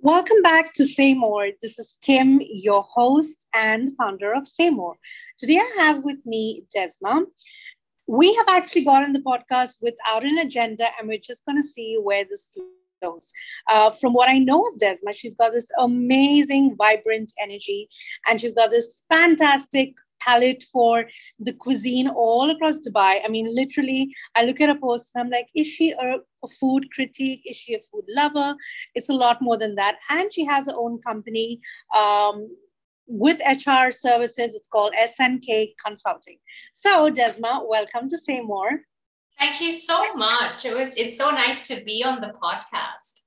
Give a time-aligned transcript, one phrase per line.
[0.00, 1.48] Welcome back to Say More.
[1.60, 4.94] This is Kim, your host and founder of Say More.
[5.40, 7.24] Today I have with me Desma.
[8.06, 11.98] We have actually gotten the podcast without an agenda, and we're just going to see
[12.00, 12.48] where this
[13.02, 13.32] goes.
[13.68, 17.88] Uh, from what I know of Desma, she's got this amazing, vibrant energy,
[18.28, 21.06] and she's got this fantastic palate for
[21.38, 23.20] the cuisine all across Dubai.
[23.24, 26.48] I mean, literally, I look at a post and I'm like, is she a, a,
[26.48, 27.42] food critique?
[27.44, 28.54] Is she a food lover?
[28.94, 29.98] It's a lot more than that.
[30.10, 31.60] And she has her own company
[31.96, 32.48] um,
[33.06, 34.54] with HR services.
[34.54, 36.38] It's called SNK Consulting.
[36.72, 38.80] So, Desma, welcome to Say More.
[39.38, 40.64] Thank you so much.
[40.64, 43.22] It was it's so nice to be on the podcast.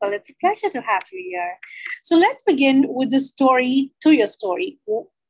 [0.00, 1.58] Well, it's a pleasure to have you here.
[2.02, 4.78] So let's begin with the story to your story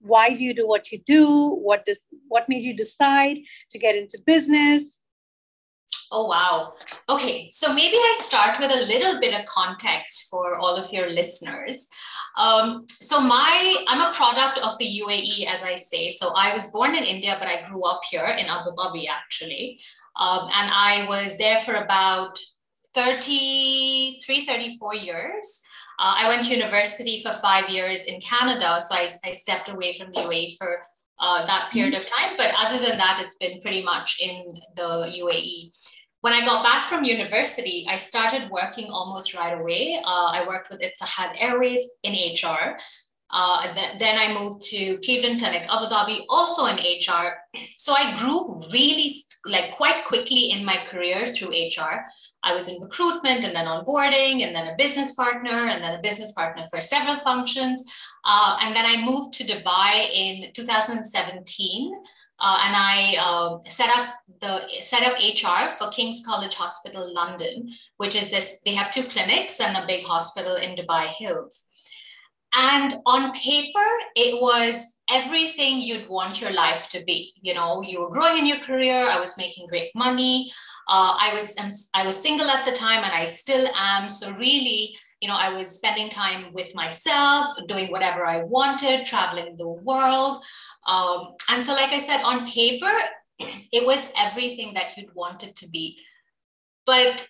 [0.01, 1.29] why do you do what you do?
[1.63, 3.39] What does what made you decide
[3.71, 5.03] to get into business?
[6.13, 6.75] Oh wow.
[7.09, 11.11] Okay so maybe i start with a little bit of context for all of your
[11.11, 11.89] listeners.
[12.39, 16.11] Um, so my i'm a product of the uae as i say.
[16.11, 19.81] So i was born in india but i grew up here in abu dhabi actually.
[20.17, 22.39] Um, and i was there for about
[22.95, 25.63] 33 34 years
[26.01, 29.93] uh, I went to university for five years in Canada, so I, I stepped away
[29.93, 30.79] from the UAE for
[31.19, 32.39] uh, that period of time.
[32.39, 35.77] But other than that, it's been pretty much in the UAE.
[36.23, 40.01] When I got back from university, I started working almost right away.
[40.03, 42.79] Uh, I worked with Etihad Airways in HR.
[43.31, 47.37] Uh, th- then I moved to Cleveland Clinic, Abu Dhabi, also in HR.
[47.77, 49.13] So I grew really
[49.47, 52.05] like quite quickly in my career through HR.
[52.43, 56.03] I was in recruitment and then onboarding and then a business partner and then a
[56.03, 57.85] business partner for several functions.
[58.25, 61.95] Uh, and then I moved to Dubai in 2017.
[62.43, 67.69] Uh, and I uh, set up the set up HR for King's College Hospital London,
[67.99, 68.63] which is this.
[68.65, 71.69] They have two clinics and a big hospital in Dubai Hills.
[72.55, 77.33] And on paper, it was everything you'd want your life to be.
[77.41, 79.09] You know, you were growing in your career.
[79.09, 80.53] I was making great money.
[80.89, 81.57] Uh, I was
[81.95, 84.09] I was single at the time, and I still am.
[84.09, 89.57] So really, you know, I was spending time with myself, doing whatever I wanted, traveling
[89.57, 90.43] the world.
[90.87, 92.93] Um, and so, like I said, on paper,
[93.39, 95.99] it was everything that you'd want it to be.
[96.87, 97.29] But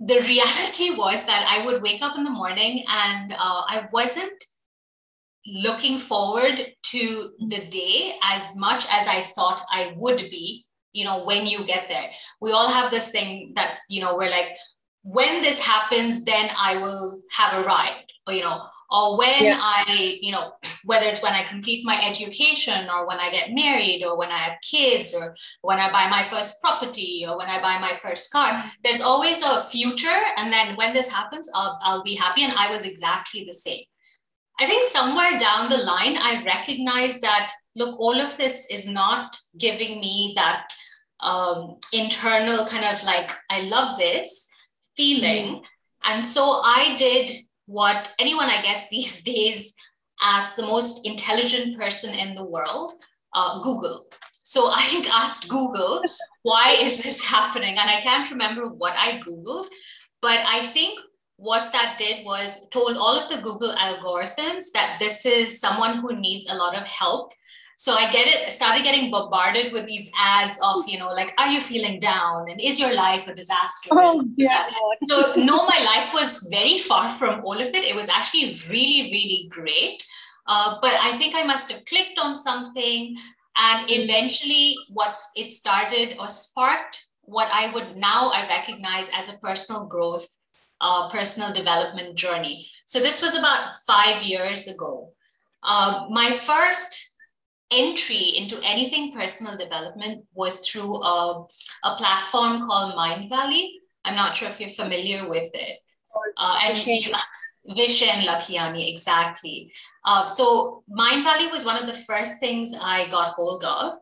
[0.00, 4.44] the reality was that I would wake up in the morning and uh, I wasn't
[5.46, 11.24] looking forward to the day as much as I thought I would be, you know,
[11.24, 12.10] when you get there.
[12.40, 14.56] We all have this thing that, you know, we're like,
[15.02, 19.58] when this happens, then I will have a ride, or, you know, or when yeah.
[19.60, 20.52] I, you know,
[20.84, 24.38] whether it's when I complete my education or when I get married or when I
[24.38, 28.30] have kids or when I buy my first property or when I buy my first
[28.30, 30.20] car, there's always a future.
[30.36, 32.44] And then when this happens, I'll, I'll be happy.
[32.44, 33.82] And I was exactly the same.
[34.60, 39.36] I think somewhere down the line, I recognize that, look, all of this is not
[39.58, 40.68] giving me that
[41.20, 44.48] um, internal kind of like, I love this
[44.96, 45.56] feeling.
[45.56, 45.62] Mm.
[46.04, 47.32] And so I did
[47.66, 49.74] what anyone, I guess, these days
[50.22, 52.92] as the most intelligent person in the world,
[53.34, 54.06] uh, Google.
[54.44, 56.02] So I asked Google,
[56.42, 57.78] why is this happening?
[57.78, 59.66] And I can't remember what I Googled,
[60.22, 61.00] but I think
[61.36, 66.16] what that did was told all of the Google algorithms that this is someone who
[66.16, 67.32] needs a lot of help
[67.76, 71.48] so I get it, started getting bombarded with these ads of, you know, like, are
[71.48, 72.48] you feeling down?
[72.48, 73.90] And is your life a disaster?
[73.92, 74.70] Oh, yeah.
[75.08, 77.84] so no, my life was very far from all of it.
[77.84, 80.06] It was actually really, really great.
[80.46, 83.16] Uh, but I think I must have clicked on something.
[83.56, 89.38] And eventually what's it started or sparked what I would now I recognize as a
[89.38, 90.26] personal growth,
[90.80, 92.68] uh, personal development journey.
[92.84, 95.12] So this was about five years ago.
[95.62, 97.16] Uh, my first
[97.70, 101.46] entry into anything personal development was through a,
[101.84, 103.68] a platform called Mindvalley.
[104.04, 105.78] I'm not sure if you're familiar with it.
[106.36, 109.72] Uh, and Vishen Lakhiani, exactly.
[110.04, 113.94] Uh, so Mindvalley was one of the first things I got hold of.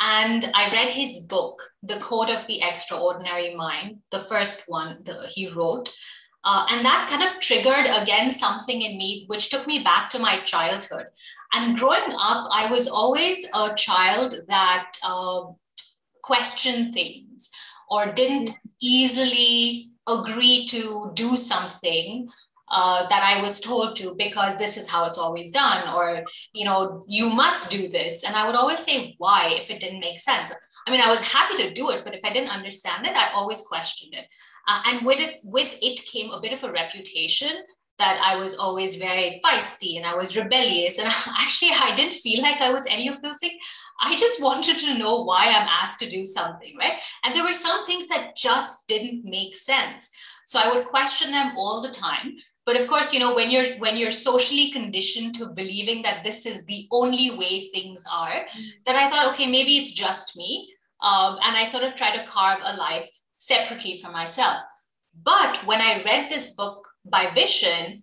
[0.00, 5.30] And I read his book, The Code of the Extraordinary Mind, the first one that
[5.30, 5.92] he wrote.
[6.46, 10.18] Uh, and that kind of triggered again something in me, which took me back to
[10.18, 11.06] my childhood.
[11.54, 15.44] And growing up, I was always a child that uh,
[16.22, 17.50] questioned things
[17.88, 18.50] or didn't
[18.80, 22.28] easily agree to do something
[22.68, 26.64] uh, that I was told to because this is how it's always done, or, you
[26.64, 28.24] know, you must do this.
[28.24, 30.52] And I would always say, why, if it didn't make sense.
[30.86, 33.32] I mean, I was happy to do it, but if I didn't understand it, I
[33.34, 34.26] always questioned it.
[34.66, 37.50] Uh, and with it, with it came a bit of a reputation
[37.98, 40.98] that I was always very feisty and I was rebellious.
[40.98, 41.06] And
[41.38, 43.54] actually, I didn't feel like I was any of those things.
[44.00, 47.00] I just wanted to know why I'm asked to do something, right?
[47.22, 50.10] And there were some things that just didn't make sense.
[50.46, 52.34] So I would question them all the time.
[52.66, 56.46] But of course, you know, when you're when you're socially conditioned to believing that this
[56.46, 58.96] is the only way things are, mm-hmm.
[58.96, 60.72] I thought, okay, maybe it's just me.
[61.02, 64.60] Um, and I sort of try to carve a life separately for myself.
[65.22, 68.02] But when I read this book by Vishen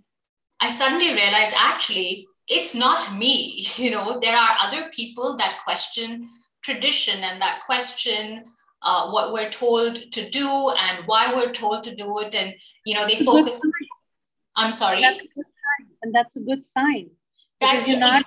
[0.62, 3.66] I suddenly realized actually it's not me.
[3.76, 6.28] You know, there are other people that question
[6.64, 8.46] tradition and that question
[8.84, 12.36] uh, what we're told to do and why we're told to do it.
[12.36, 12.54] And,
[12.86, 13.62] you know, they focus.
[14.56, 15.02] I'm sorry.
[15.02, 15.20] That's
[16.04, 17.10] and that's a good sign
[17.60, 18.26] because you're not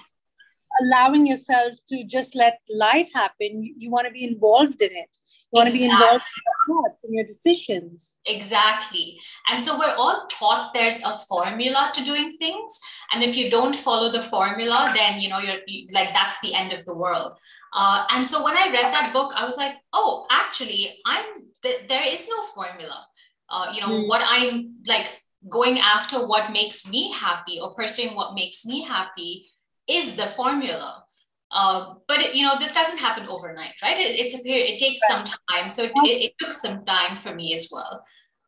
[0.83, 3.63] allowing yourself to just let life happen.
[3.63, 5.17] You, you want to be involved in it.
[5.53, 5.89] You want exactly.
[5.89, 8.19] to be involved in your, in your decisions.
[8.27, 9.21] Exactly.
[9.51, 12.79] And so we're all taught there's a formula to doing things.
[13.13, 16.55] And if you don't follow the formula, then, you know, you're you, like, that's the
[16.55, 17.35] end of the world.
[17.73, 21.25] Uh, and so when I read that book, I was like, oh, actually, I'm
[21.63, 23.05] th- there is no formula.
[23.49, 24.09] Uh, you know, mm.
[24.09, 29.47] what I'm like going after what makes me happy or pursuing what makes me happy
[29.89, 31.05] is the formula.
[31.51, 33.99] Uh, but it, you know, this doesn't happen overnight, right?
[33.99, 34.71] It, it's a period.
[34.71, 35.27] It takes right.
[35.27, 35.71] some time.
[35.71, 38.05] So it, it, took some time for me as well.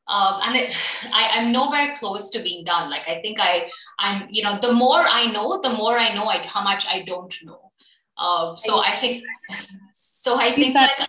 [0.08, 0.76] Um, and it,
[1.14, 2.90] I, I'm nowhere close to being done.
[2.90, 6.26] Like I think I, I'm, you know, the more I know, the more I know
[6.26, 7.70] I, how much I don't know.
[8.18, 9.22] Uh, so I think,
[9.92, 11.08] so I think that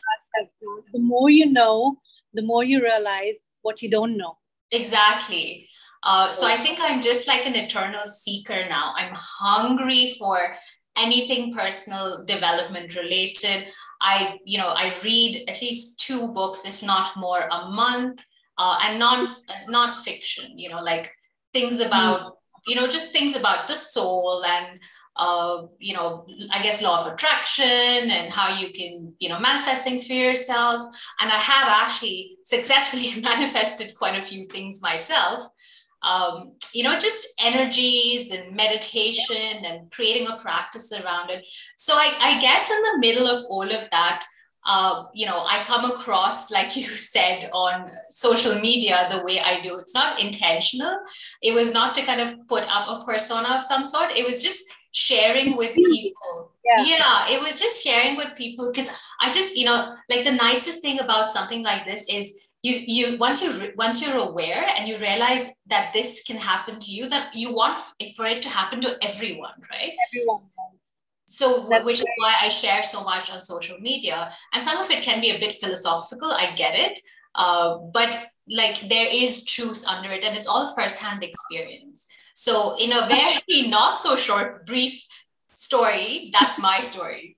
[0.94, 1.98] the more you know,
[2.34, 4.38] the more you realize what you don't know.
[4.72, 5.68] Exactly.
[6.04, 8.94] Uh, so I think I'm just like an eternal seeker now.
[8.96, 10.56] I'm hungry for
[10.98, 13.68] anything personal development related.
[14.02, 18.24] I, you know, I read at least two books, if not more, a month,
[18.58, 19.28] uh, and non
[19.68, 20.58] non fiction.
[20.58, 21.10] You know, like
[21.54, 22.38] things about,
[22.68, 24.80] you know, just things about the soul and
[25.80, 30.06] you know, I guess law of attraction and how you can, you know, manifest things
[30.06, 30.86] for yourself.
[31.20, 35.48] And I have actually successfully manifested quite a few things myself.
[36.04, 41.44] Um, you know, just energies and meditation and creating a practice around it.
[41.76, 44.24] So I, I guess in the middle of all of that,
[44.68, 49.62] uh, you know, I come across, like you said, on social media the way I
[49.62, 49.80] do.
[49.80, 51.00] It's not intentional.
[51.42, 54.12] It was not to kind of put up a persona of some sort.
[54.12, 56.52] It was just sharing with people.
[56.66, 56.84] Yeah.
[56.86, 58.90] yeah, it was just sharing with people because
[59.22, 63.18] I just, you know, like the nicest thing about something like this is you you
[63.18, 67.34] once you once you're aware and you realize that this can happen to you, that
[67.34, 67.80] you want
[68.16, 69.94] for it to happen to everyone, right?
[70.08, 70.42] Everyone.
[71.28, 74.32] So, That's which is why I share so much on social media.
[74.54, 77.00] And some of it can be a bit philosophical, I get it.
[77.36, 78.18] Uh, but
[78.50, 82.08] like there is truth under it, and it's all firsthand experience.
[82.34, 85.06] So, in a very not so short, brief
[85.50, 87.37] story, that's my story.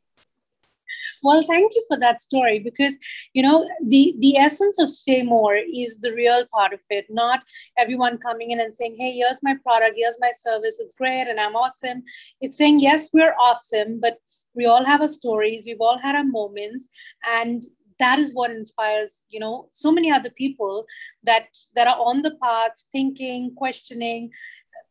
[1.21, 2.97] Well, thank you for that story because
[3.33, 7.41] you know the the essence of say more is the real part of it, not
[7.77, 11.39] everyone coming in and saying, "Hey, here's my product, here's my service, it's great, and
[11.39, 12.03] I'm awesome."
[12.41, 14.19] It's saying, "Yes, we're awesome, but
[14.53, 16.89] we all have our stories, we've all had our moments,
[17.27, 17.63] and
[17.99, 20.85] that is what inspires you know so many other people
[21.23, 24.31] that that are on the path thinking questioning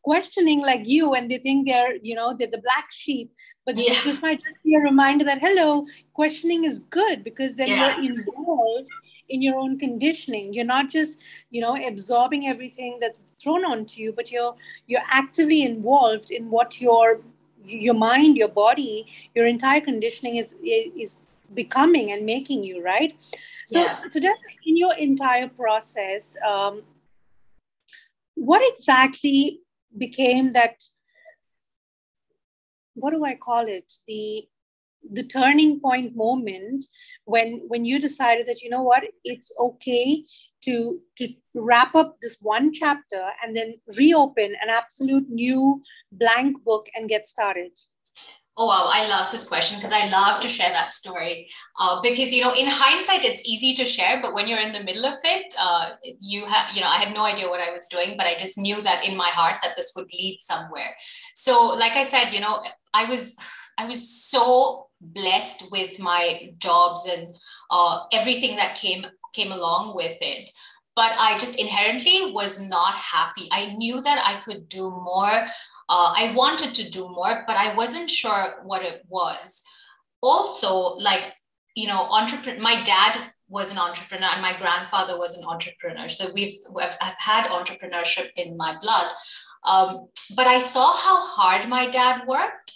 [0.03, 3.33] questioning like you and they think they're you know they're the black sheep
[3.69, 4.01] but yeah.
[4.03, 8.01] this might just be a reminder that hello questioning is good because then yeah.
[8.01, 8.89] you're involved
[9.29, 11.19] in your own conditioning you're not just
[11.51, 14.55] you know absorbing everything that's thrown onto you but you're
[14.87, 17.21] you're actively involved in what your
[17.67, 20.57] your mind your body your entire conditioning is
[21.05, 21.17] is
[21.63, 23.17] becoming and making you right
[23.67, 23.99] so yeah.
[24.09, 26.83] so just in your entire process um,
[28.35, 29.61] what exactly
[29.99, 30.89] became that
[33.01, 33.93] what do I call it?
[34.07, 34.49] The
[35.11, 36.85] the turning point moment
[37.25, 40.25] when when you decided that you know what it's okay
[40.63, 46.87] to to wrap up this one chapter and then reopen an absolute new blank book
[46.95, 47.73] and get started
[48.61, 51.49] Oh wow, I love this question because I love to share that story.
[51.79, 54.83] Uh, because you know, in hindsight, it's easy to share, but when you're in the
[54.83, 57.87] middle of it, uh, you have you know, I had no idea what I was
[57.87, 60.97] doing, but I just knew that in my heart that this would lead somewhere.
[61.37, 62.65] So, like I said, you know,
[63.01, 63.37] I was
[63.79, 64.01] I was
[64.31, 67.37] so blessed with my jobs and
[67.71, 70.51] uh, everything that came came along with it
[70.97, 73.49] but I just inherently was not happy.
[73.53, 75.47] I knew that I could do more
[75.89, 79.65] uh, I wanted to do more, but I wasn't sure what it was.
[80.23, 81.35] Also, like,
[81.75, 82.61] you know, entrepreneur.
[82.61, 86.09] My dad was an entrepreneur and my grandfather was an entrepreneur.
[86.09, 89.11] So we've we've I've had entrepreneurship in my blood.
[89.65, 92.73] Um, but I saw how hard my dad worked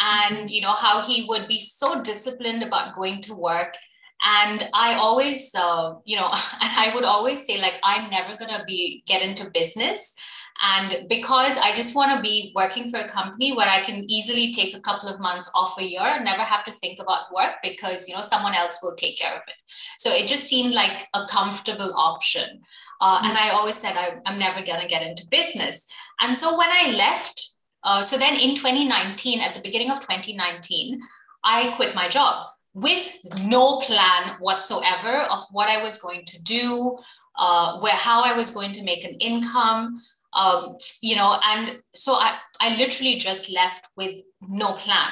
[0.00, 3.76] and you know how he would be so disciplined about going to work
[4.24, 6.26] and i always uh, you know
[6.62, 10.14] and i would always say like i'm never going to be get into business
[10.62, 14.52] and because I just want to be working for a company where I can easily
[14.52, 17.54] take a couple of months off a year and never have to think about work
[17.62, 19.54] because you know someone else will take care of it.
[19.98, 22.60] So it just seemed like a comfortable option.
[23.00, 23.26] Uh, mm-hmm.
[23.26, 25.86] And I always said I, am never gonna get into business.
[26.20, 31.00] And so when I left, uh, so then in 2019, at the beginning of 2019,
[31.42, 36.98] I quit my job with no plan whatsoever of what I was going to do,
[37.38, 40.00] uh, where how I was going to make an income
[40.32, 45.10] um, you know and so I, I literally just left with no plan.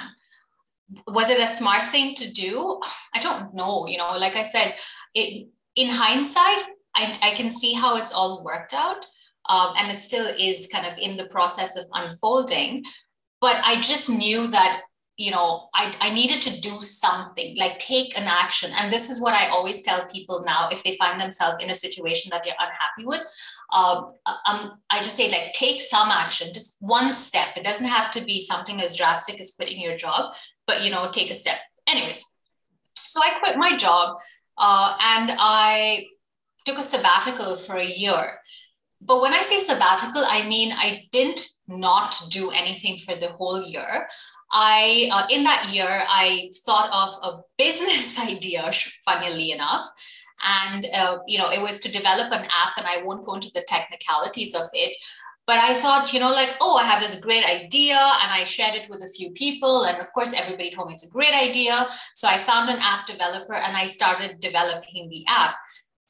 [1.06, 2.80] Was it a smart thing to do?
[3.14, 4.76] I don't know you know like i said
[5.14, 6.62] it, in hindsight
[6.94, 9.06] I, I can see how it's all worked out
[9.48, 12.84] um, and it still is kind of in the process of unfolding.
[13.40, 14.82] But i just knew that
[15.16, 18.72] you know I, I needed to do something like take an action.
[18.76, 21.74] And this is what i always tell people now if they find themselves in a
[21.74, 23.22] situation that they're unhappy with
[23.72, 24.12] um,
[24.46, 27.56] um, i just say like take some action just one step.
[27.56, 30.34] It doesn't have to be something as drastic as quitting your job
[30.66, 31.58] but you know take a step.
[31.88, 32.24] Anyways
[33.08, 34.18] so i quit my job
[34.58, 36.06] uh, and i
[36.64, 38.38] took a sabbatical for a year
[39.00, 43.62] but when i say sabbatical i mean i didn't not do anything for the whole
[43.62, 44.08] year
[44.50, 48.70] I, uh, in that year, I thought of a business idea,
[49.04, 49.86] funnily enough.
[50.42, 53.50] And, uh, you know, it was to develop an app, and I won't go into
[53.52, 54.96] the technicalities of it.
[55.46, 58.74] But I thought, you know, like, oh, I have this great idea, and I shared
[58.74, 59.84] it with a few people.
[59.84, 61.88] And of course, everybody told me it's a great idea.
[62.14, 65.56] So I found an app developer and I started developing the app.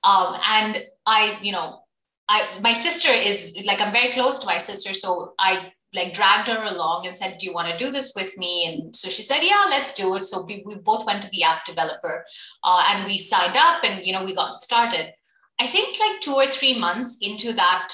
[0.02, 1.82] Um, and I, you know,
[2.28, 6.48] I, my sister is like I'm very close to my sister, so I like dragged
[6.48, 8.66] her along and said, Do you want to do this with me?
[8.66, 10.24] And so she said, Yeah, let's do it.
[10.24, 12.24] So we, we both went to the app developer
[12.64, 15.12] uh, and we signed up and you know we got started.
[15.60, 17.92] I think like two or three months into that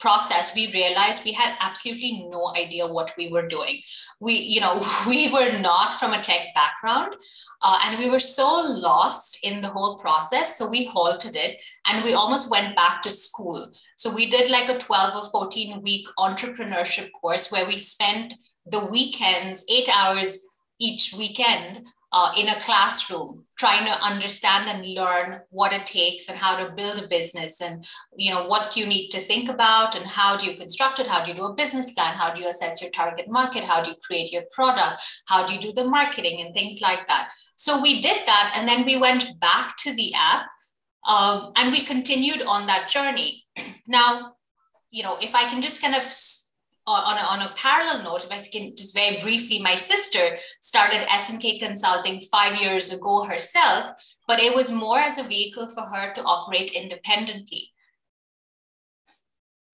[0.00, 3.80] process we realized we had absolutely no idea what we were doing.
[4.18, 7.14] We you know we were not from a tech background
[7.62, 12.02] uh, and we were so lost in the whole process so we halted it and
[12.02, 13.70] we almost went back to school.
[13.96, 18.34] So we did like a 12 or 14 week entrepreneurship course where we spent
[18.66, 20.46] the weekends, eight hours
[20.78, 26.36] each weekend uh, in a classroom trying to understand and learn what it takes and
[26.36, 27.86] how to build a business and
[28.16, 31.06] you know what you need to think about and how do you construct it?
[31.06, 32.14] How do you do a business plan?
[32.14, 33.64] How do you assess your target market?
[33.64, 35.02] How do you create your product?
[35.26, 37.30] How do you do the marketing and things like that?
[37.56, 40.46] So we did that and then we went back to the app
[41.06, 43.44] um, and we continued on that journey.
[43.86, 44.34] Now,
[44.92, 46.04] you know, if I can just kind of
[46.92, 51.06] on a, on a parallel note, if I can just very briefly, my sister started
[51.08, 53.90] SNK Consulting five years ago herself,
[54.26, 57.72] but it was more as a vehicle for her to operate independently.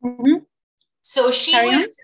[0.04, 0.44] Mm-hmm.
[1.02, 1.66] So she Sorry?
[1.66, 1.96] was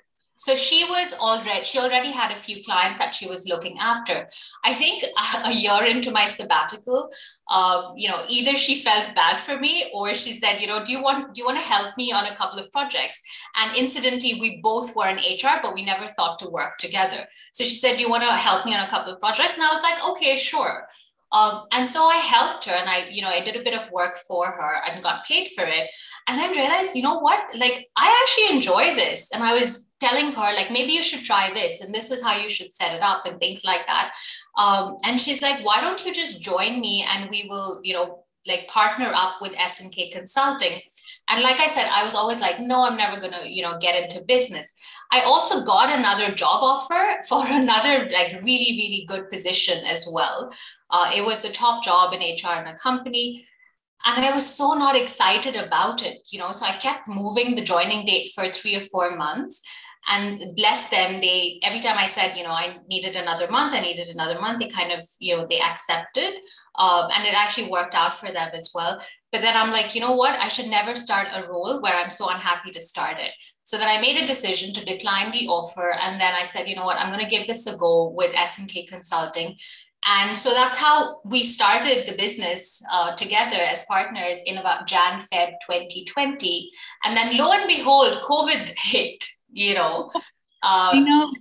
[0.43, 4.29] so she was already, she already had a few clients that she was looking after.
[4.65, 5.05] I think
[5.45, 7.11] a year into my sabbatical,
[7.49, 10.91] um, you know, either she felt bad for me or she said, you know, do
[10.91, 13.23] you want, do you want to help me on a couple of projects?
[13.57, 17.25] And incidentally, we both were in HR, but we never thought to work together.
[17.53, 19.55] So she said, do you want to help me on a couple of projects?
[19.55, 20.89] And I was like, okay, sure.
[21.33, 23.91] Um, and so I helped her and I, you know, I did a bit of
[23.91, 25.89] work for her and got paid for it.
[26.29, 29.31] And then realized, you know what, like I actually enjoy this.
[29.33, 32.37] And I was telling her, like, maybe you should try this and this is how
[32.37, 34.15] you should set it up and things like that.
[34.59, 38.25] Um, and she's like, why don't you just join me and we will, you know,
[38.47, 40.81] like partner up with SNK Consulting.
[41.29, 44.01] And like I said, I was always like, no, I'm never gonna, you know, get
[44.03, 44.75] into business.
[45.13, 50.53] I also got another job offer for another like really, really good position as well.
[50.91, 53.47] Uh, it was the top job in HR in a company.
[54.05, 56.51] And I was so not excited about it, you know.
[56.51, 59.63] So I kept moving the joining date for three or four months.
[60.09, 63.81] And bless them, they every time I said, you know, I needed another month, I
[63.81, 66.35] needed another month, they kind of, you know, they accepted.
[66.77, 69.01] Um, and it actually worked out for them as well.
[69.33, 70.39] But then I'm like, you know what?
[70.39, 73.33] I should never start a role where I'm so unhappy to start it.
[73.63, 75.93] So then I made a decision to decline the offer.
[75.93, 76.99] And then I said, you know what?
[76.99, 79.57] I'm going to give this a go with SNK Consulting
[80.05, 85.21] and so that's how we started the business uh, together as partners in about Jan,
[85.21, 86.71] Feb 2020.
[87.05, 90.11] And then lo and behold, COVID hit, you know.
[90.63, 91.33] I know.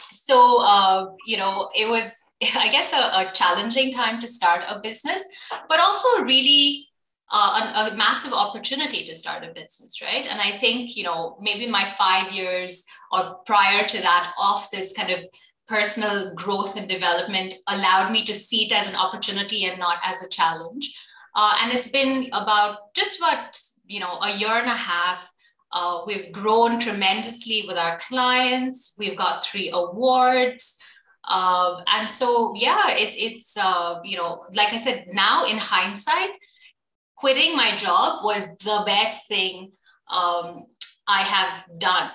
[0.00, 2.20] So, uh, you know, it was
[2.56, 5.24] I guess, a, a, challenging time to start a business,
[5.68, 6.86] but also really
[7.32, 10.26] uh, a, a, massive opportunity to start a business, right?
[10.26, 14.96] And I think, you know, maybe my five years or prior to that of this
[14.96, 15.22] kind of
[15.66, 20.22] personal growth and development allowed me to see it as an opportunity and not as
[20.22, 20.94] a challenge.
[21.34, 25.30] Uh, and it's been about just what, you know, a year and a half
[25.72, 28.94] uh, we've grown tremendously with our clients.
[28.98, 30.78] We've got three awards.
[31.28, 36.30] Um, and so, yeah, it, it's, uh, you know, like I said, now in hindsight,
[37.16, 39.72] quitting my job was the best thing
[40.10, 40.66] um,
[41.08, 42.10] I have done.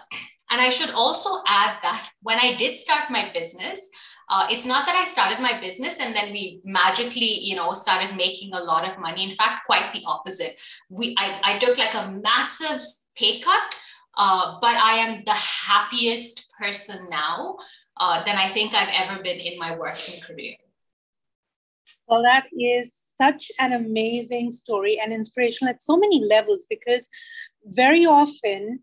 [0.50, 3.90] And I should also add that when I did start my business,
[4.30, 8.16] uh, it's not that I started my business and then we magically, you know, started
[8.16, 9.26] making a lot of money.
[9.26, 10.60] In fact, quite the opposite.
[10.90, 12.82] We, I, I took like a massive
[13.16, 13.76] pay cut,
[14.18, 17.58] uh, but I am the happiest person now
[17.98, 20.56] uh, than I think I've ever been in my working career.
[22.08, 27.10] Well, that is such an amazing story and inspirational at so many levels because
[27.66, 28.80] very often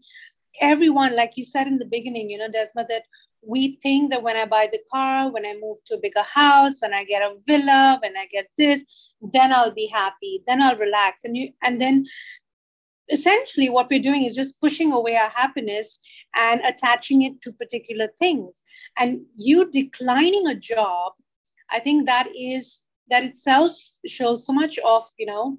[0.61, 3.03] everyone, like you said in the beginning, you know, Desma, that
[3.43, 6.81] we think that when I buy the car, when I move to a bigger house,
[6.81, 10.77] when I get a villa, when I get this, then I'll be happy, then I'll
[10.77, 11.25] relax.
[11.25, 12.07] And you and then
[13.11, 16.00] essentially what we're doing is just pushing away our happiness
[16.35, 18.65] and attaching it to particular things
[18.99, 21.12] and you declining a job
[21.71, 23.73] i think that is that itself
[24.07, 25.59] shows so much of you know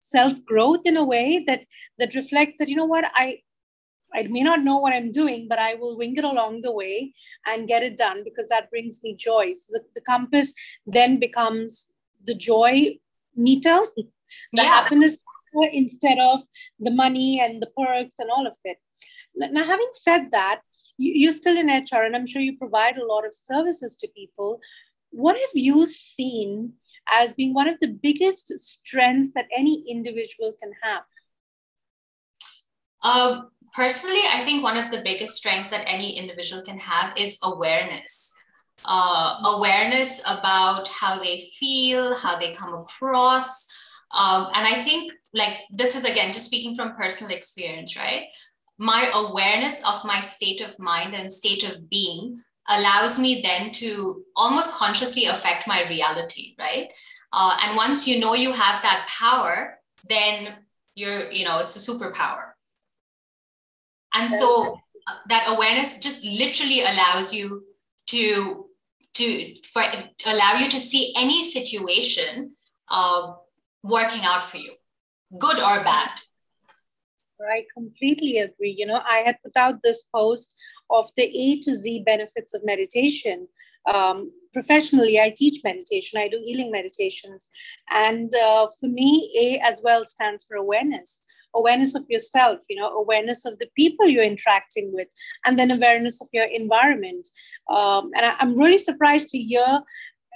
[0.00, 1.64] self growth in a way that
[1.98, 3.38] that reflects that you know what i
[4.14, 7.12] i may not know what i'm doing but i will wing it along the way
[7.46, 10.52] and get it done because that brings me joy so the, the compass
[10.86, 12.88] then becomes the joy
[13.36, 14.64] meter the yeah.
[14.64, 15.18] happiness
[15.72, 16.42] instead of
[16.80, 18.78] the money and the perks and all of it.
[19.34, 20.60] Now, having said that,
[20.98, 24.60] you're still in HR, and I'm sure you provide a lot of services to people.
[25.10, 26.74] What have you seen
[27.10, 31.02] as being one of the biggest strengths that any individual can have?
[33.04, 37.38] Um, personally, I think one of the biggest strengths that any individual can have is
[37.42, 38.32] awareness.
[38.84, 43.66] Uh, awareness about how they feel, how they come across,
[44.12, 48.24] um, and I think, like, this is again just speaking from personal experience, right?
[48.78, 54.24] My awareness of my state of mind and state of being allows me then to
[54.36, 56.92] almost consciously affect my reality, right?
[57.32, 60.54] Uh, and once you know you have that power, then
[60.94, 62.52] you're, you know, it's a superpower.
[64.14, 64.74] And so
[65.06, 67.64] uh, that awareness just literally allows you
[68.08, 68.66] to
[69.14, 69.82] to for
[70.26, 72.54] allow you to see any situation
[72.88, 73.32] uh,
[73.82, 74.72] working out for you,
[75.38, 76.10] good or bad.
[77.50, 78.74] I completely agree.
[78.76, 80.56] You know, I had put out this post
[80.90, 83.48] of the A to Z benefits of meditation.
[83.92, 87.50] Um, professionally, I teach meditation, I do healing meditations.
[87.90, 91.22] And uh, for me, A as well stands for awareness
[91.54, 95.08] awareness of yourself, you know, awareness of the people you're interacting with,
[95.44, 97.28] and then awareness of your environment.
[97.68, 99.80] Um, and I, am really surprised to hear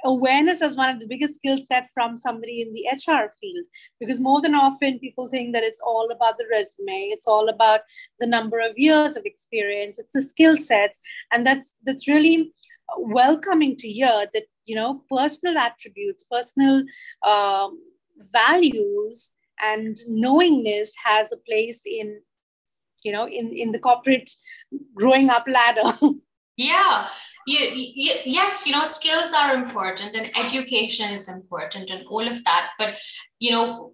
[0.05, 3.65] awareness as one of the biggest skill set from somebody in the HR field.
[4.01, 7.81] Because more than often people think that it's all about the resume, it's all about
[8.21, 11.01] the number of years of experience, it's the skill sets,
[11.33, 12.53] and that's that's really
[12.99, 16.85] welcoming to hear that you know personal attributes, personal
[17.27, 17.81] um,
[18.33, 22.21] values, and knowingness has a place in
[23.03, 24.31] you know in in the corporate
[24.95, 25.99] growing up ladder.
[26.57, 27.07] yeah
[27.47, 32.43] you, you, yes you know skills are important and education is important and all of
[32.45, 32.99] that but
[33.39, 33.93] you know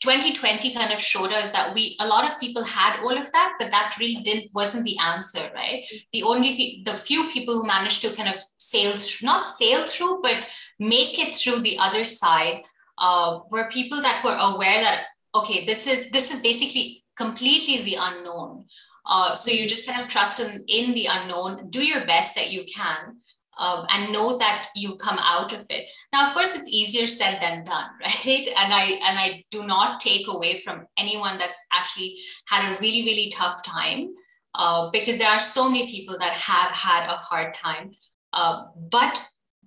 [0.00, 3.54] 2020 kind of showed us that we a lot of people had all of that
[3.58, 5.84] but that really didn't wasn't the answer right?
[6.12, 10.46] The only the few people who managed to kind of sail not sail through but
[10.78, 12.62] make it through the other side
[12.98, 17.96] uh, were people that were aware that okay this is this is basically completely the
[17.98, 18.64] unknown
[19.10, 22.52] uh, so you just kind of trust in, in the unknown, do your best that
[22.52, 23.16] you can,
[23.58, 25.90] um, and know that you come out of it.
[26.12, 28.48] Now, of course, it's easier said than done, right?
[28.56, 33.02] And I and I do not take away from anyone that's actually had a really
[33.02, 34.14] really tough time,
[34.54, 37.90] uh, because there are so many people that have had a hard time.
[38.32, 39.20] Uh, but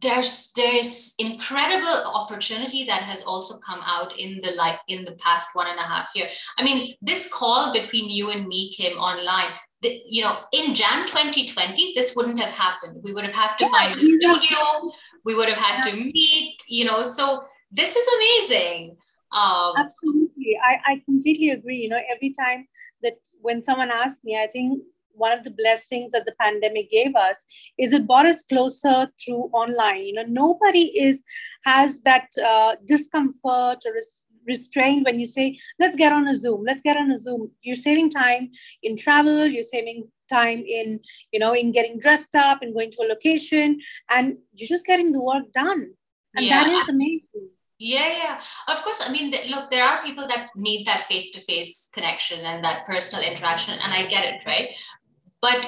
[0.03, 5.49] there's there's incredible opportunity that has also come out in the like in the past
[5.53, 6.29] one and a half year.
[6.57, 11.07] I mean this call between you and me came online the, you know in jan
[11.07, 13.01] 2020 this wouldn't have happened.
[13.03, 14.91] We would have had to find a studio.
[15.25, 18.97] We would have had to meet you know so this is amazing.
[19.31, 20.59] Um, absolutely.
[20.63, 21.77] I, I completely agree.
[21.77, 22.67] You know every time
[23.03, 24.81] that when someone asks me i think
[25.13, 27.45] one of the blessings that the pandemic gave us
[27.78, 31.23] is it brought us closer through online you know nobody is
[31.65, 36.63] has that uh, discomfort or res- restraint when you say let's get on a zoom
[36.65, 38.49] let's get on a zoom you're saving time
[38.82, 40.99] in travel you're saving time in
[41.32, 45.12] you know in getting dressed up and going to a location and you're just getting
[45.12, 45.91] the work done
[46.36, 46.63] and yeah.
[46.63, 47.49] that is amazing
[47.84, 48.41] yeah, yeah.
[48.69, 49.02] Of course.
[49.06, 52.86] I mean, look, there are people that need that face to face connection and that
[52.86, 54.73] personal interaction, and I get it, right?
[55.43, 55.62] But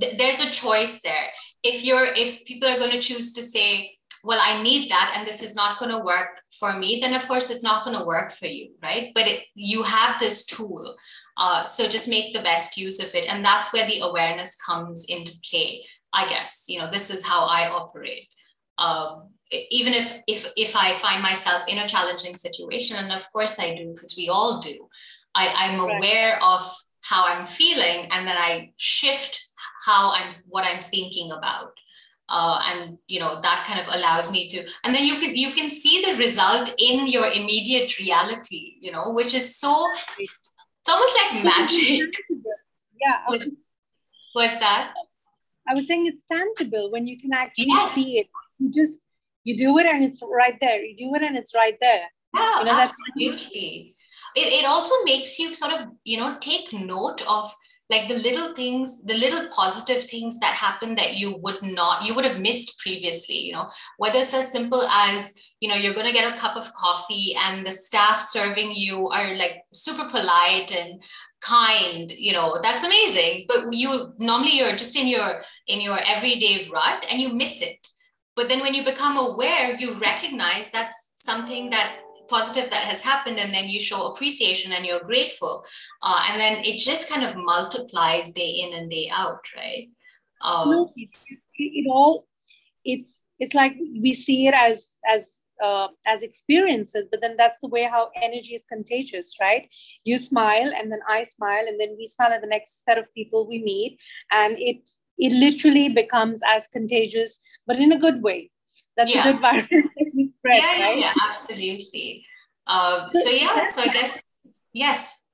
[0.00, 1.28] th- there's a choice there.
[1.62, 5.26] If you're, if people are going to choose to say, well, I need that, and
[5.26, 8.04] this is not going to work for me, then of course it's not going to
[8.04, 9.12] work for you, right?
[9.14, 10.96] But it, you have this tool.
[11.36, 13.26] Uh, so just make the best use of it.
[13.28, 16.66] And that's where the awareness comes into play, I guess.
[16.68, 18.26] You know, this is how I operate.
[18.78, 19.30] Um,
[19.70, 23.74] even if if if I find myself in a challenging situation, and of course I
[23.74, 24.76] do, because we all do,
[25.34, 26.54] I, I'm aware right.
[26.54, 26.62] of
[27.02, 29.48] how I'm feeling, and then I shift
[29.84, 31.72] how I'm what I'm thinking about.
[32.28, 35.50] Uh, and you know that kind of allows me to and then you can you
[35.50, 39.84] can see the result in your immediate reality you know which is so
[40.16, 42.14] it's almost like magic.
[43.00, 43.26] yeah
[44.34, 44.92] was that?
[45.68, 47.94] I was saying it's tangible when you can actually yes.
[47.94, 48.26] see it.
[48.58, 48.98] You just
[49.44, 50.82] you do it and it's right there.
[50.82, 52.02] You do it and it's right there.
[52.36, 53.96] Yeah you know, absolutely
[54.36, 57.52] it, it also makes you sort of you know take note of
[57.90, 62.14] like the little things the little positive things that happen that you would not you
[62.14, 63.68] would have missed previously you know.
[63.98, 67.34] Whether it's as simple as you know you're going to get a cup of coffee
[67.36, 71.02] and the staff serving you are like super polite and
[71.40, 73.46] kind you know that's amazing.
[73.48, 77.86] But you normally you're just in your in your everyday rut and you miss it.
[78.36, 81.96] But then when you become aware, you recognize that's something that
[82.30, 85.64] positive that has happened and then you show appreciation and you're grateful
[86.02, 89.88] uh, and then it just kind of multiplies day in and day out right
[90.42, 91.10] um, no, it,
[91.56, 92.26] it, all
[92.84, 97.68] it's it's like we see it as as uh, as experiences but then that's the
[97.68, 99.68] way how energy is contagious right
[100.04, 103.12] you smile and then i smile and then we smile at the next set of
[103.12, 103.98] people we meet
[104.32, 104.88] and it
[105.20, 108.50] it literally becomes as contagious, but in a good way.
[108.96, 109.28] That's yeah.
[109.28, 109.68] a good virus
[110.58, 110.98] spread, yeah, right?
[110.98, 112.24] Yeah, absolutely.
[112.66, 114.22] Um, so yeah, so I guess
[114.72, 115.26] yes.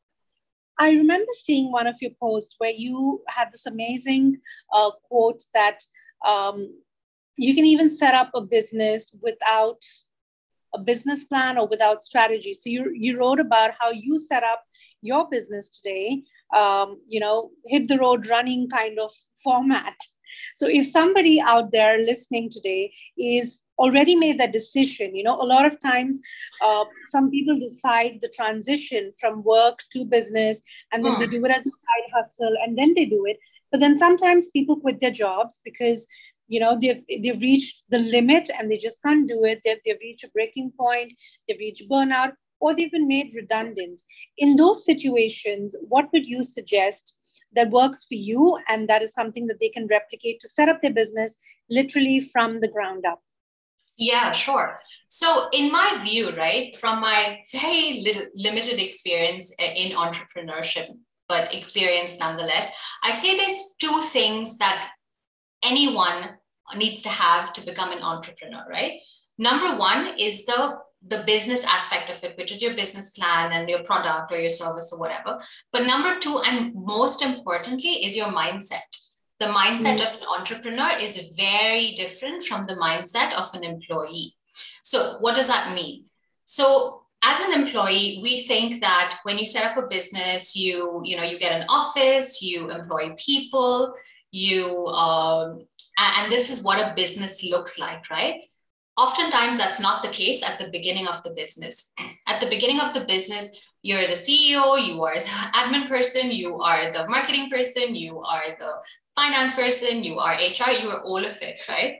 [0.79, 4.39] I remember seeing one of your posts where you had this amazing
[4.73, 5.81] uh, quote that
[6.27, 6.69] um,
[7.37, 9.81] you can even set up a business without
[10.75, 12.53] a business plan or without strategy.
[12.53, 14.63] So you you wrote about how you set up
[15.01, 16.23] your business today
[16.55, 19.11] um, you know, hit the road running kind of
[19.43, 19.97] format.
[20.55, 25.45] So if somebody out there listening today is already made that decision, you know, a
[25.45, 26.21] lot of times
[26.65, 30.61] uh, some people decide the transition from work to business
[30.93, 31.19] and then mm.
[31.21, 31.33] they hmm.
[31.33, 33.39] do it as a side hustle and then they do it.
[33.71, 36.07] But then sometimes people quit their jobs because
[36.49, 39.99] you know they've they've reached the limit and they just can't do it they've, they've
[40.01, 41.13] reached a breaking point
[41.49, 44.03] they've reached burnout or they've been made redundant.
[44.39, 47.19] In those situations, what would you suggest
[47.57, 50.81] that works for you and that is something that they can replicate to set up
[50.81, 51.37] their business
[51.69, 53.21] literally from the ground up?
[53.99, 54.79] Yeah, sure.
[55.09, 60.89] So, in my view, right, from my very li- limited experience in entrepreneurship,
[61.29, 62.71] but experience nonetheless,
[63.03, 64.91] I'd say there's two things that
[65.65, 66.37] anyone
[66.77, 69.01] needs to have to become an entrepreneur, right?
[69.39, 73.69] Number one is the the business aspect of it, which is your business plan and
[73.69, 75.41] your product or your service or whatever.
[75.73, 78.89] But number two, and most importantly, is your mindset.
[79.39, 80.17] The mindset mm-hmm.
[80.17, 84.35] of an entrepreneur is very different from the mindset of an employee.
[84.83, 86.05] So, what does that mean?
[86.47, 91.17] So, as an employee, we think that when you set up a business, you you
[91.17, 93.95] know you get an office, you employ people,
[94.31, 95.67] you um,
[95.99, 98.43] and this is what a business looks like, right?
[98.97, 101.93] Oftentimes, that's not the case at the beginning of the business.
[102.27, 105.21] At the beginning of the business, you're the CEO, you are the
[105.55, 108.73] admin person, you are the marketing person, you are the
[109.15, 111.97] finance person, you are HR, you are all of it, right?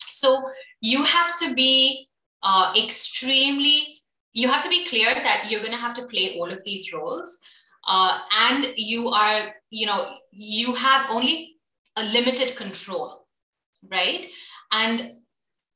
[0.00, 0.42] So
[0.80, 2.08] you have to be
[2.42, 6.50] uh, extremely, you have to be clear that you're going to have to play all
[6.50, 7.40] of these roles.
[7.86, 11.56] Uh, and you are, you know, you have only
[11.96, 13.26] a limited control,
[13.90, 14.28] right?
[14.72, 15.23] And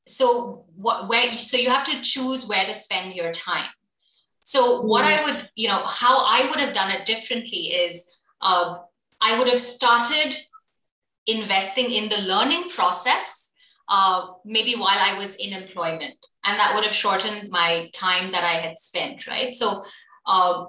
[0.09, 3.69] so what where so you have to choose where to spend your time.
[4.43, 8.09] So what i would you know how i would have done it differently is
[8.41, 8.77] uh,
[9.21, 10.35] i would have started
[11.27, 13.51] investing in the learning process
[13.87, 16.17] uh, maybe while i was in employment.
[16.45, 19.53] And that would have shortened my time that i had spent right?
[19.53, 19.83] So
[20.25, 20.65] uh,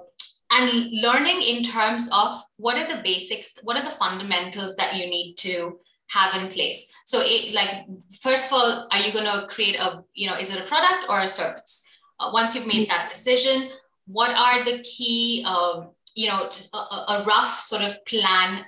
[0.51, 5.07] and learning in terms of what are the basics, what are the fundamentals that you
[5.07, 5.79] need to
[6.11, 6.93] have in place.
[7.05, 7.85] So, it, like,
[8.21, 11.09] first of all, are you going to create a, you know, is it a product
[11.09, 11.87] or a service?
[12.19, 13.69] Uh, once you've made that decision,
[14.05, 18.65] what are the key, um, you know, a, a rough sort of plan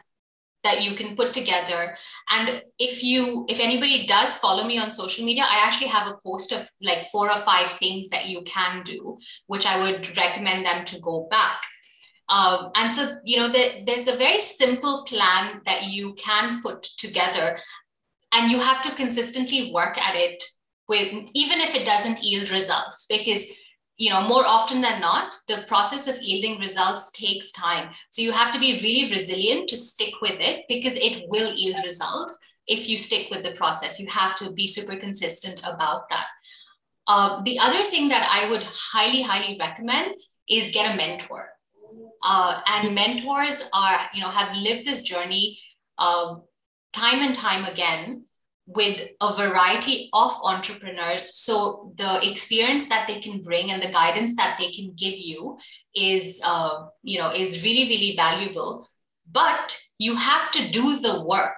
[0.63, 1.97] that you can put together
[2.31, 6.17] and if you if anybody does follow me on social media i actually have a
[6.25, 10.65] post of like four or five things that you can do which i would recommend
[10.65, 11.61] them to go back
[12.29, 16.83] um, and so, you know, the, there's a very simple plan that you can put
[16.83, 17.57] together,
[18.31, 20.43] and you have to consistently work at it
[20.87, 23.45] with, even if it doesn't yield results, because
[23.97, 27.91] you know more often than not the process of yielding results takes time.
[28.09, 31.77] So you have to be really resilient to stick with it because it will yield
[31.83, 33.99] results if you stick with the process.
[33.99, 36.25] You have to be super consistent about that.
[37.05, 40.15] Uh, the other thing that i would highly highly recommend
[40.47, 41.52] is get a mentor
[42.23, 45.59] uh, and mentors are, you know, have lived this journey
[45.97, 46.35] uh,
[46.93, 48.25] time and time again
[48.65, 51.35] with a variety of entrepreneurs.
[51.35, 55.57] So the experience that they can bring and the guidance that they can give you
[55.95, 58.87] is, uh, you know, is really, really valuable.
[59.29, 61.55] But you have to do the work.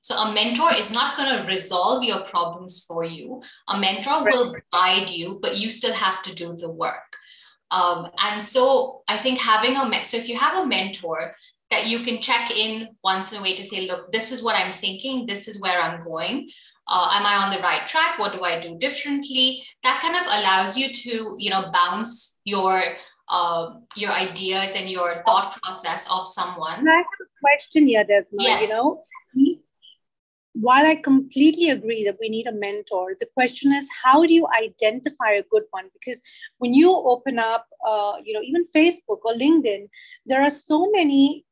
[0.00, 3.42] So a mentor is not going to resolve your problems for you.
[3.68, 7.16] A mentor will guide you, but you still have to do the work.
[7.70, 11.34] Um, and so I think having a mentor, so if you have a mentor
[11.70, 14.56] that you can check in once in a way to say, look, this is what
[14.56, 16.50] I'm thinking, this is where I'm going.
[16.90, 18.18] Uh, am I on the right track?
[18.18, 19.62] What do I do differently?
[19.82, 22.82] That kind of allows you to, you know, bounce your
[23.28, 26.88] uh, your ideas and your thought process of someone.
[26.88, 28.38] I have a question here, Desma.
[28.38, 28.62] Yes.
[28.62, 29.04] You know,
[30.60, 34.46] while I completely agree that we need a mentor, the question is how do you
[34.56, 35.88] identify a good one?
[35.92, 36.20] Because
[36.58, 39.88] when you open up, uh, you know, even Facebook or LinkedIn,
[40.26, 41.44] there are so many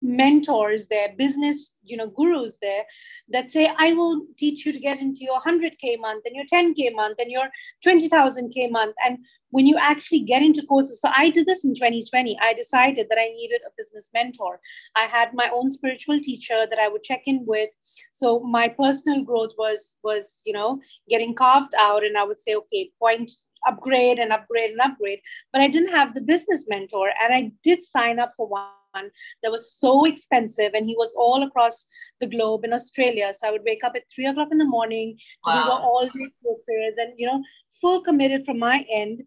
[0.00, 2.84] mentors there, business, you know, gurus there
[3.28, 6.94] that say, I will teach you to get into your 100K month and your 10K
[6.94, 7.48] month and your
[7.84, 8.94] 20,000K month.
[9.04, 9.18] And
[9.52, 11.00] when you actually get into courses.
[11.00, 14.58] So i did this in 2020 i decided that i needed a business mentor.
[14.96, 17.70] I had my own spiritual teacher that i would check in with.
[18.12, 22.54] So my personal growth was was you know getting carved out and i would say
[22.56, 23.30] okay point
[23.68, 25.20] upgrade and upgrade and upgrade.
[25.52, 29.10] But i didn't have the business mentor and i did sign up for one
[29.42, 31.86] that was so expensive and he was all across
[32.20, 33.32] the globe in australia.
[33.32, 35.60] So i would wake up at three o'clock in the morning to wow.
[35.60, 37.42] do the all day courses and you know
[37.80, 39.22] full committed from my end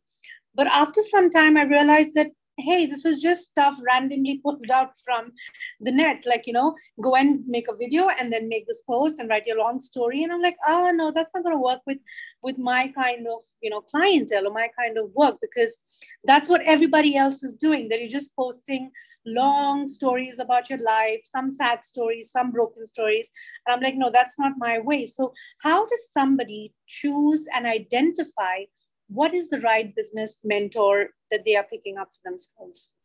[0.55, 4.91] but after some time, I realized that, hey, this is just stuff randomly pulled out
[5.03, 5.33] from
[5.81, 6.23] the net.
[6.25, 9.45] Like, you know, go and make a video and then make this post and write
[9.45, 10.23] your long story.
[10.23, 11.97] And I'm like, oh, no, that's not going to work with,
[12.41, 15.77] with my kind of, you know, clientele or my kind of work because
[16.23, 17.89] that's what everybody else is doing.
[17.89, 18.89] That you're just posting
[19.25, 23.31] long stories about your life, some sad stories, some broken stories.
[23.65, 25.05] And I'm like, no, that's not my way.
[25.05, 28.63] So, how does somebody choose and identify
[29.07, 32.95] what is the right business mentor that they are picking up for themselves?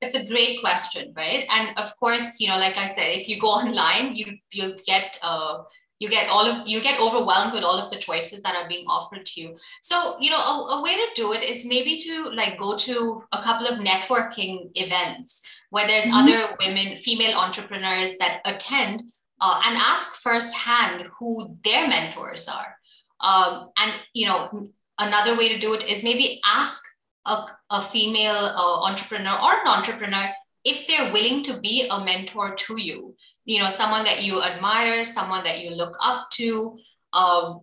[0.00, 1.44] It's a great question, right?
[1.50, 5.18] And of course, you know, like I said, if you go online, you you get
[5.22, 5.62] uh,
[5.98, 8.86] you get all of you get overwhelmed with all of the choices that are being
[8.86, 9.56] offered to you.
[9.82, 13.24] So, you know, a, a way to do it is maybe to like go to
[13.32, 16.28] a couple of networking events where there's mm-hmm.
[16.28, 19.02] other women, female entrepreneurs that attend
[19.40, 22.76] uh, and ask firsthand who their mentors are.
[23.20, 26.82] Um, and you know another way to do it is maybe ask
[27.26, 30.30] a, a female uh, entrepreneur or an entrepreneur
[30.64, 33.14] if they're willing to be a mentor to you.
[33.44, 36.78] You know someone that you admire someone that you look up to
[37.12, 37.60] um,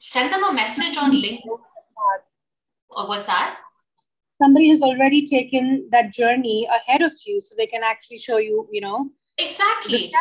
[0.00, 1.58] send them a message on linkedin
[2.90, 3.58] or what's that?
[4.42, 8.68] Somebody who's already taken that journey ahead of you so they can actually show you
[8.72, 10.12] you know exactly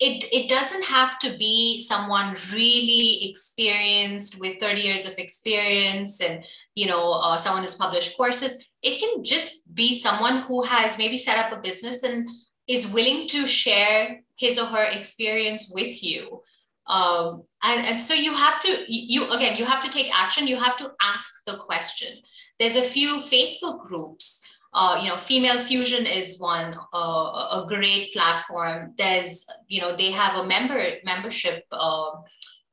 [0.00, 6.42] it, it doesn't have to be someone really experienced with 30 years of experience and
[6.74, 8.66] you know uh, someone who's published courses.
[8.82, 12.28] It can just be someone who has maybe set up a business and
[12.66, 16.40] is willing to share his or her experience with you.
[16.86, 20.46] Um, and, and so you have to you again you have to take action.
[20.46, 22.08] You have to ask the question.
[22.58, 24.39] There's a few facebook groups
[24.72, 28.94] uh, you know, Female Fusion is one, uh, a great platform.
[28.96, 32.10] There's, you know, they have a member membership uh,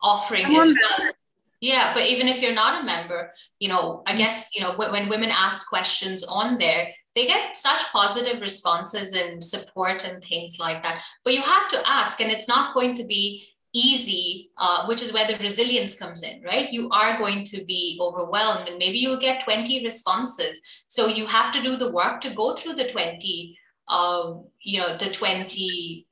[0.01, 1.11] offering as well.
[1.59, 4.19] Yeah, but even if you're not a member, you know, I mm-hmm.
[4.19, 9.43] guess, you know, when women ask questions on there, they get such positive responses and
[9.43, 11.01] support and things like that.
[11.23, 15.13] But you have to ask, and it's not going to be easy, uh, which is
[15.13, 16.71] where the resilience comes in, right?
[16.71, 20.61] You are going to be overwhelmed and maybe you'll get 20 responses.
[20.87, 24.97] So you have to do the work to go through the 20, uh, you know,
[24.97, 26.07] the 20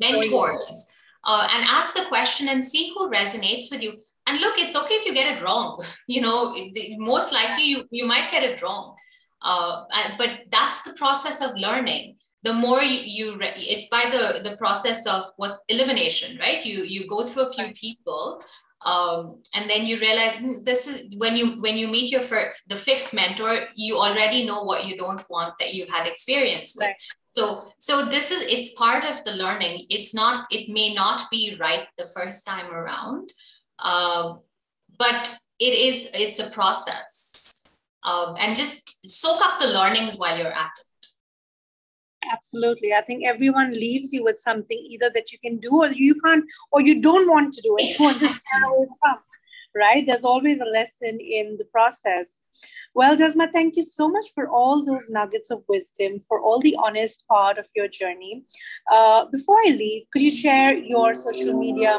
[0.00, 0.92] mentors
[1.24, 3.94] uh, and ask the question and see who resonates with you.
[4.26, 5.82] And look, it's okay if you get it wrong.
[6.06, 6.56] You know,
[6.98, 8.94] most likely you, you might get it wrong.
[9.40, 9.84] Uh,
[10.18, 14.56] but that's the process of learning the more you, you re- it's by the the
[14.56, 16.64] process of what elimination right?
[16.64, 18.42] You you go through a few people
[18.86, 22.68] um, and then you realize hmm, this is when you when you meet your first
[22.68, 26.86] the fifth mentor you already know what you don't want that you've had experience with.
[26.86, 26.94] Right.
[27.32, 29.86] so so this is it's part of the learning.
[29.90, 33.32] It's not it may not be right the first time around
[33.80, 34.40] um,
[34.96, 37.34] but it is it's a process.
[38.04, 40.87] Um, and just soak up the learnings while you're at it
[42.30, 42.92] absolutely.
[42.92, 46.44] I think everyone leaves you with something either that you can do or you can't
[46.72, 47.98] or you don't want to do it.
[47.98, 49.18] You want to away from
[49.74, 50.04] right?
[50.06, 52.40] There's always a lesson in the process.
[52.94, 56.74] Well desma thank you so much for all those nuggets of wisdom for all the
[56.82, 58.44] honest part of your journey.
[58.90, 61.98] Uh, before i leave could you share your social media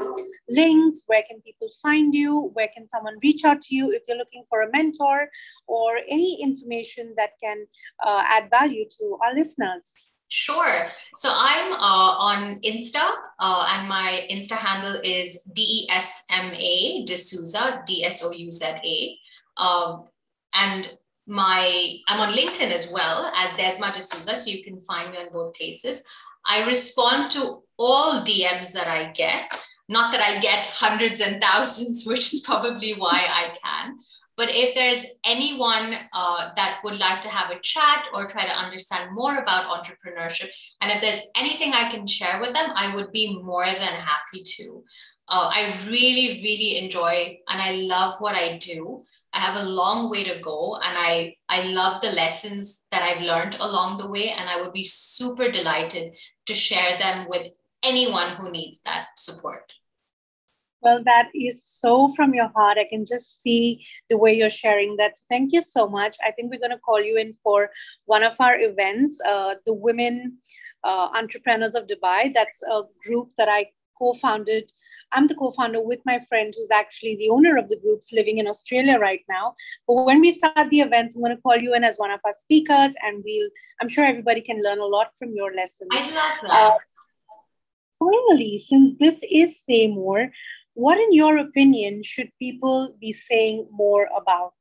[0.50, 1.04] links?
[1.08, 2.50] Where can people find you?
[2.54, 5.30] Where can someone reach out to you if they're looking for a mentor
[5.68, 7.66] or any information that can
[8.06, 9.94] uh, add value to our listeners
[10.30, 10.86] Sure.
[11.18, 11.78] So I'm uh,
[12.20, 13.04] on Insta,
[13.40, 19.18] uh, and my Insta handle is DESMA D'Souza, D S O U Z A.
[19.62, 20.06] Um,
[20.54, 20.94] and
[21.26, 25.30] my I'm on LinkedIn as well as Desma D'Souza, so you can find me on
[25.32, 26.04] both places.
[26.46, 29.52] I respond to all DMs that I get.
[29.88, 33.98] Not that I get hundreds and thousands, which is probably why I can.
[34.40, 38.60] But if there's anyone uh, that would like to have a chat or try to
[38.64, 40.48] understand more about entrepreneurship,
[40.80, 44.42] and if there's anything I can share with them, I would be more than happy
[44.56, 44.82] to.
[45.28, 49.02] Uh, I really, really enjoy and I love what I do.
[49.34, 53.22] I have a long way to go, and I, I love the lessons that I've
[53.22, 56.14] learned along the way, and I would be super delighted
[56.46, 57.50] to share them with
[57.84, 59.70] anyone who needs that support.
[60.82, 62.78] Well, that is so from your heart.
[62.78, 65.16] I can just see the way you're sharing that.
[65.30, 66.18] Thank you so much.
[66.26, 67.70] I think we're going to call you in for
[68.06, 70.38] one of our events, uh, the Women
[70.84, 72.34] uh, Entrepreneurs of Dubai.
[72.34, 74.72] That's a group that I co founded.
[75.12, 78.38] I'm the co founder with my friend who's actually the owner of the groups living
[78.38, 79.56] in Australia right now.
[79.88, 82.20] But when we start the events, I'm going to call you in as one of
[82.24, 83.50] our speakers, and we'll,
[83.82, 85.90] I'm sure everybody can learn a lot from your lessons.
[85.92, 86.50] I love that.
[86.52, 86.78] Uh,
[88.00, 90.32] finally, since this is Say More,
[90.74, 94.54] what, in your opinion, should people be saying more about?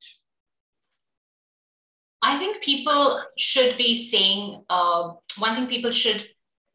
[2.23, 6.29] I think people should be saying, uh, one thing people should,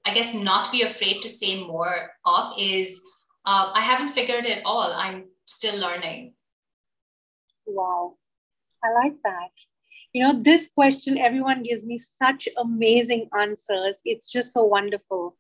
[0.06, 3.02] I guess, not be afraid to say more of is,
[3.46, 4.94] uh, I haven't figured it all.
[4.94, 6.36] I'm still learning.
[7.66, 8.16] Wow.
[8.84, 9.52] I like that.
[10.14, 14.00] You know, this question, everyone gives me such amazing answers.
[14.06, 15.36] It's just so wonderful.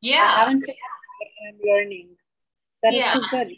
[0.00, 0.32] Yeah.
[0.36, 1.54] I haven't figured it out.
[1.54, 2.16] I'm learning.
[2.84, 3.06] That yeah.
[3.06, 3.48] is so good.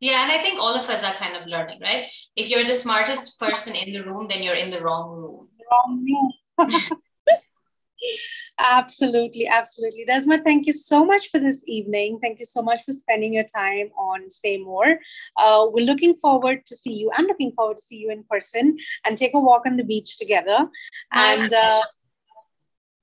[0.00, 2.06] Yeah, and I think all of us are kind of learning, right?
[2.36, 5.48] If you're the smartest person in the room, then you're in the wrong room.
[5.70, 6.70] Wrong room.
[8.58, 10.04] absolutely, absolutely.
[10.06, 12.18] Desma, thank you so much for this evening.
[12.20, 14.98] Thank you so much for spending your time on Say More.
[15.36, 17.10] Uh, we're looking forward to see you.
[17.14, 20.18] I'm looking forward to see you in person and take a walk on the beach
[20.18, 20.68] together.
[21.12, 21.80] And uh,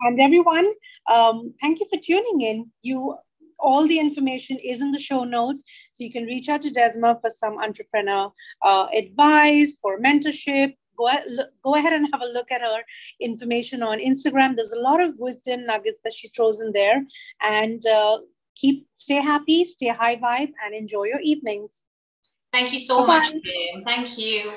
[0.01, 0.71] and everyone,
[1.11, 2.71] um, thank you for tuning in.
[2.81, 3.17] You
[3.62, 5.63] all the information is in the show notes.
[5.93, 8.32] So you can reach out to Desma for some entrepreneur
[8.63, 10.76] uh, advice, for mentorship.
[10.97, 11.10] Go,
[11.63, 12.82] go ahead and have a look at her
[13.19, 14.56] information on Instagram.
[14.56, 17.04] There's a lot of wisdom nuggets that she throws in there.
[17.41, 18.19] And uh,
[18.56, 21.88] keep stay happy, stay high vibe, and enjoy your evenings.
[22.52, 23.17] Thank you so Bye-bye.
[23.17, 23.34] much,
[23.86, 24.52] Thank you.